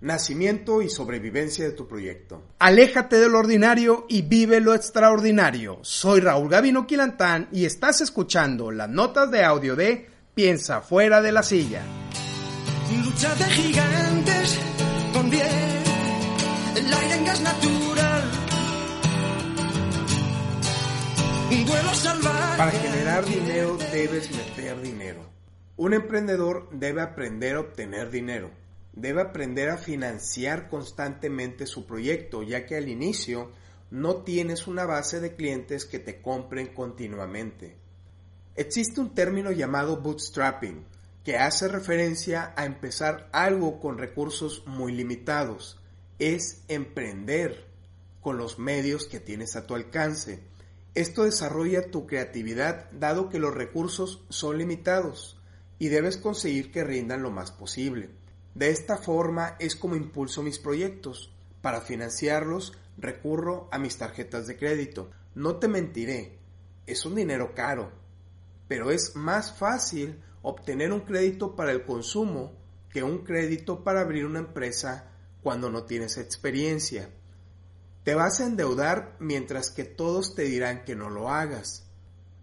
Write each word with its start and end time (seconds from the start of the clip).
Nacimiento 0.00 0.80
y 0.80 0.88
sobrevivencia 0.88 1.64
de 1.64 1.72
tu 1.72 1.88
proyecto. 1.88 2.44
Aléjate 2.60 3.16
de 3.16 3.28
lo 3.28 3.40
ordinario 3.40 4.06
y 4.08 4.22
vive 4.22 4.60
lo 4.60 4.72
extraordinario. 4.72 5.80
Soy 5.82 6.20
Raúl 6.20 6.48
Gavino 6.48 6.86
Quilantán 6.86 7.48
y 7.50 7.64
estás 7.64 8.00
escuchando 8.00 8.70
las 8.70 8.88
notas 8.88 9.28
de 9.32 9.42
audio 9.42 9.74
de 9.74 10.08
Piensa 10.34 10.82
fuera 10.82 11.20
de 11.20 11.32
la 11.32 11.42
silla. 11.42 11.82
Lucha 13.04 13.34
de 13.34 13.44
gigantes 13.46 14.60
con 15.12 15.30
bien, 15.30 15.82
el 16.76 16.94
aire 16.94 17.14
en 17.16 17.24
gas 17.24 17.40
natural. 17.40 18.30
Un 21.50 21.66
duelo 21.66 21.94
salvaje. 21.94 22.56
Para 22.56 22.70
generar 22.70 23.24
dinero 23.24 23.76
debes 23.90 24.30
meter 24.30 24.80
dinero. 24.80 25.28
Un 25.76 25.92
emprendedor 25.92 26.68
debe 26.70 27.02
aprender 27.02 27.56
a 27.56 27.60
obtener 27.60 28.12
dinero 28.12 28.67
debe 29.00 29.22
aprender 29.22 29.70
a 29.70 29.78
financiar 29.78 30.68
constantemente 30.68 31.66
su 31.66 31.86
proyecto, 31.86 32.42
ya 32.42 32.66
que 32.66 32.76
al 32.76 32.88
inicio 32.88 33.52
no 33.90 34.22
tienes 34.22 34.66
una 34.66 34.84
base 34.84 35.20
de 35.20 35.34
clientes 35.34 35.84
que 35.84 35.98
te 35.98 36.20
compren 36.20 36.74
continuamente. 36.74 37.76
Existe 38.56 39.00
un 39.00 39.14
término 39.14 39.52
llamado 39.52 40.00
bootstrapping, 40.00 40.84
que 41.24 41.36
hace 41.36 41.68
referencia 41.68 42.52
a 42.56 42.64
empezar 42.64 43.28
algo 43.32 43.80
con 43.80 43.98
recursos 43.98 44.64
muy 44.66 44.92
limitados. 44.92 45.80
Es 46.18 46.62
emprender 46.68 47.66
con 48.20 48.36
los 48.36 48.58
medios 48.58 49.06
que 49.06 49.20
tienes 49.20 49.54
a 49.54 49.66
tu 49.66 49.74
alcance. 49.74 50.40
Esto 50.94 51.24
desarrolla 51.24 51.90
tu 51.90 52.06
creatividad 52.06 52.90
dado 52.90 53.28
que 53.28 53.38
los 53.38 53.54
recursos 53.54 54.24
son 54.28 54.58
limitados 54.58 55.38
y 55.78 55.88
debes 55.88 56.16
conseguir 56.16 56.72
que 56.72 56.82
rindan 56.82 57.22
lo 57.22 57.30
más 57.30 57.52
posible. 57.52 58.10
De 58.58 58.70
esta 58.70 58.96
forma 58.96 59.54
es 59.60 59.76
como 59.76 59.94
impulso 59.94 60.42
mis 60.42 60.58
proyectos. 60.58 61.32
Para 61.62 61.80
financiarlos 61.80 62.76
recurro 62.96 63.68
a 63.70 63.78
mis 63.78 63.96
tarjetas 63.98 64.48
de 64.48 64.56
crédito. 64.56 65.12
No 65.36 65.60
te 65.60 65.68
mentiré, 65.68 66.40
es 66.84 67.06
un 67.06 67.14
dinero 67.14 67.54
caro, 67.54 67.92
pero 68.66 68.90
es 68.90 69.14
más 69.14 69.56
fácil 69.56 70.20
obtener 70.42 70.92
un 70.92 71.02
crédito 71.02 71.54
para 71.54 71.70
el 71.70 71.84
consumo 71.84 72.52
que 72.90 73.04
un 73.04 73.18
crédito 73.18 73.84
para 73.84 74.00
abrir 74.00 74.26
una 74.26 74.40
empresa 74.40 75.12
cuando 75.40 75.70
no 75.70 75.84
tienes 75.84 76.18
experiencia. 76.18 77.10
Te 78.02 78.16
vas 78.16 78.40
a 78.40 78.46
endeudar 78.46 79.14
mientras 79.20 79.70
que 79.70 79.84
todos 79.84 80.34
te 80.34 80.42
dirán 80.42 80.84
que 80.84 80.96
no 80.96 81.10
lo 81.10 81.30
hagas. 81.30 81.86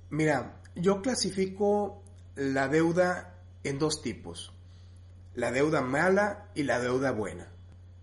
Mira, 0.09 0.61
yo 0.75 1.01
clasifico 1.01 2.05
la 2.37 2.69
deuda 2.69 3.37
en 3.65 3.79
dos 3.79 4.01
tipos 4.01 4.54
la 5.35 5.51
deuda 5.51 5.81
mala 5.81 6.49
y 6.55 6.63
la 6.63 6.79
deuda 6.79 7.11
buena. 7.11 7.51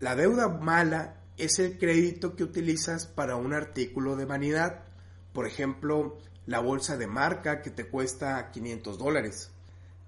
La 0.00 0.14
deuda 0.14 0.48
mala 0.48 1.16
es 1.39 1.58
el 1.58 1.78
crédito 1.78 2.36
que 2.36 2.44
utilizas 2.44 3.06
para 3.06 3.36
un 3.36 3.55
artículo 3.55 4.16
de 4.16 4.27
vanidad, 4.27 4.84
por 5.33 5.47
ejemplo, 5.47 6.19
la 6.44 6.61
bolsa 6.61 6.98
de 6.98 7.06
marca 7.06 7.62
que 7.62 7.70
te 7.70 7.86
cuesta 7.86 8.50
500 8.50 8.98
dólares. 8.98 9.50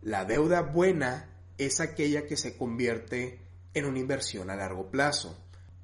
La 0.03 0.27
deuda 0.27 0.61
buena 0.61 1.31
es 1.56 1.81
aquella 1.81 2.27
que 2.27 2.36
se 2.36 2.58
convierte 2.58 3.41
en 3.72 3.86
una 3.86 4.00
inversión 4.00 4.50
a 4.50 4.56
largo 4.56 4.91
plazo. 4.91 5.34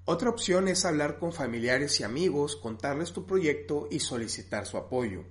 Otra 0.04 0.28
opción 0.28 0.69
es 0.69 0.84
hablar 0.84 1.19
con 1.19 1.32
familiares 1.32 2.00
y 2.00 2.04
amigos, 2.04 2.56
contarles 2.56 3.12
tu 3.12 3.25
proyecto 3.25 3.88
y 3.91 4.00
solicitar 4.00 4.66
su 4.66 4.77
apoyo. 4.77 5.25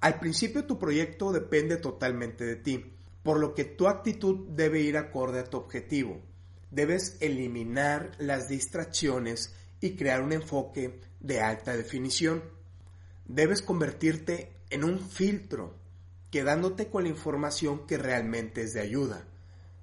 Al 0.00 0.20
principio 0.20 0.64
tu 0.64 0.78
proyecto 0.78 1.32
depende 1.32 1.76
totalmente 1.78 2.44
de 2.44 2.56
ti 2.56 2.97
por 3.22 3.38
lo 3.38 3.54
que 3.54 3.64
tu 3.64 3.88
actitud 3.88 4.48
debe 4.50 4.80
ir 4.80 4.96
acorde 4.96 5.40
a 5.40 5.44
tu 5.44 5.56
objetivo. 5.56 6.20
Debes 6.70 7.16
eliminar 7.20 8.12
las 8.18 8.48
distracciones 8.48 9.54
y 9.80 9.96
crear 9.96 10.22
un 10.22 10.32
enfoque 10.32 11.00
de 11.20 11.40
alta 11.40 11.76
definición. 11.76 12.42
Debes 13.26 13.62
convertirte 13.62 14.52
en 14.70 14.84
un 14.84 15.00
filtro, 15.00 15.74
quedándote 16.30 16.88
con 16.88 17.04
la 17.04 17.10
información 17.10 17.86
que 17.86 17.98
realmente 17.98 18.62
es 18.62 18.74
de 18.74 18.80
ayuda. 18.80 19.26